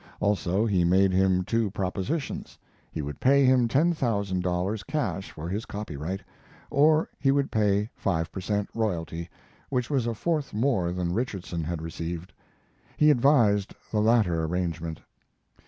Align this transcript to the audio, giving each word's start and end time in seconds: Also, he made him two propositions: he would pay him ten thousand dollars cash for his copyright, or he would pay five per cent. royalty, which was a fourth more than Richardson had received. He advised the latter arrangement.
Also, 0.19 0.65
he 0.65 0.83
made 0.83 1.11
him 1.11 1.43
two 1.43 1.69
propositions: 1.69 2.57
he 2.91 3.03
would 3.03 3.19
pay 3.19 3.45
him 3.45 3.67
ten 3.67 3.93
thousand 3.93 4.41
dollars 4.41 4.81
cash 4.81 5.29
for 5.29 5.47
his 5.47 5.63
copyright, 5.63 6.21
or 6.71 7.07
he 7.19 7.29
would 7.31 7.51
pay 7.51 7.87
five 7.95 8.31
per 8.31 8.41
cent. 8.41 8.67
royalty, 8.73 9.29
which 9.69 9.91
was 9.91 10.07
a 10.07 10.15
fourth 10.15 10.55
more 10.55 10.91
than 10.91 11.13
Richardson 11.13 11.63
had 11.63 11.83
received. 11.83 12.33
He 12.97 13.11
advised 13.11 13.75
the 13.91 14.01
latter 14.01 14.43
arrangement. 14.43 15.01